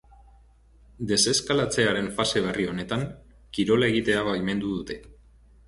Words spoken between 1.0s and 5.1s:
Deseskalatzearen fase berri honetan, kirola egitea baimendu dute.